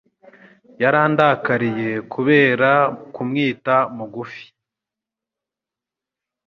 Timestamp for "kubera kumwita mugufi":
2.13-4.45